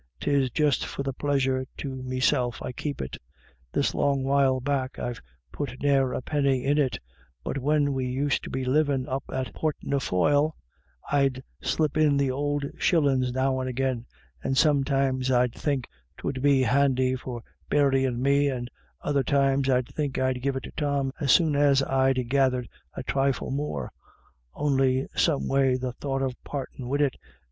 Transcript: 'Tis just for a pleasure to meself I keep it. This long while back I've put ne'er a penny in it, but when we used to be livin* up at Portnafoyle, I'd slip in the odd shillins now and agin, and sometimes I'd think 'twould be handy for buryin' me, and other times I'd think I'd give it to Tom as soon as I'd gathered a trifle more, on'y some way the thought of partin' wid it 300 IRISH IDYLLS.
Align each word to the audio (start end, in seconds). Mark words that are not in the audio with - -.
'Tis 0.19 0.49
just 0.49 0.83
for 0.83 1.03
a 1.07 1.13
pleasure 1.13 1.63
to 1.77 2.01
meself 2.01 2.59
I 2.63 2.71
keep 2.71 3.03
it. 3.03 3.17
This 3.71 3.93
long 3.93 4.23
while 4.23 4.59
back 4.59 4.97
I've 4.97 5.21
put 5.51 5.79
ne'er 5.79 6.11
a 6.13 6.23
penny 6.23 6.65
in 6.65 6.79
it, 6.79 6.97
but 7.43 7.59
when 7.59 7.93
we 7.93 8.07
used 8.07 8.43
to 8.45 8.49
be 8.49 8.65
livin* 8.65 9.07
up 9.07 9.23
at 9.31 9.53
Portnafoyle, 9.53 10.55
I'd 11.11 11.43
slip 11.61 11.97
in 11.97 12.17
the 12.17 12.31
odd 12.31 12.71
shillins 12.79 13.31
now 13.31 13.59
and 13.59 13.69
agin, 13.69 14.07
and 14.43 14.57
sometimes 14.57 15.29
I'd 15.29 15.53
think 15.53 15.87
'twould 16.17 16.41
be 16.41 16.63
handy 16.63 17.15
for 17.15 17.43
buryin' 17.69 18.23
me, 18.23 18.47
and 18.49 18.71
other 19.01 19.21
times 19.23 19.69
I'd 19.69 19.87
think 19.93 20.17
I'd 20.17 20.41
give 20.41 20.55
it 20.55 20.63
to 20.63 20.71
Tom 20.71 21.13
as 21.19 21.31
soon 21.31 21.55
as 21.55 21.83
I'd 21.83 22.27
gathered 22.27 22.67
a 22.95 23.03
trifle 23.03 23.51
more, 23.51 23.91
on'y 24.55 25.05
some 25.15 25.47
way 25.47 25.77
the 25.77 25.93
thought 25.93 26.23
of 26.23 26.43
partin' 26.43 26.87
wid 26.89 27.01
it 27.01 27.11
300 27.11 27.19
IRISH 27.21 27.23
IDYLLS. 27.25 27.35